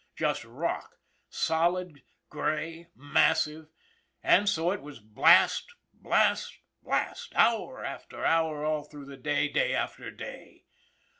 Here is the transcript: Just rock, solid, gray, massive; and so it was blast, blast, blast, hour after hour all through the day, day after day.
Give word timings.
Just 0.15 0.43
rock, 0.45 0.97
solid, 1.29 2.01
gray, 2.27 2.87
massive; 2.95 3.69
and 4.23 4.49
so 4.49 4.71
it 4.71 4.81
was 4.81 4.99
blast, 4.99 5.65
blast, 5.93 6.57
blast, 6.81 7.33
hour 7.35 7.85
after 7.85 8.25
hour 8.25 8.65
all 8.65 8.83
through 8.83 9.05
the 9.05 9.15
day, 9.15 9.47
day 9.47 9.75
after 9.75 10.09
day. 10.09 10.65